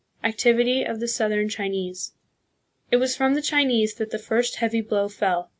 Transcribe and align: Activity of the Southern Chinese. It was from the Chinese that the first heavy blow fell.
Activity 0.23 0.81
of 0.83 0.99
the 0.99 1.07
Southern 1.07 1.47
Chinese. 1.47 2.13
It 2.89 2.97
was 2.97 3.15
from 3.15 3.35
the 3.35 3.39
Chinese 3.43 3.93
that 3.97 4.09
the 4.09 4.17
first 4.17 4.55
heavy 4.55 4.81
blow 4.81 5.07
fell. 5.07 5.47